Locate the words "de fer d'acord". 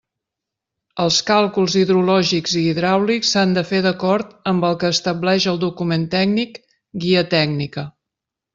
3.59-4.33